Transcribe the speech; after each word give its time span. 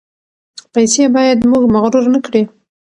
پیسې 0.73 1.03
باید 1.15 1.47
موږ 1.51 1.63
مغرور 1.73 2.05
نکړي. 2.15 2.43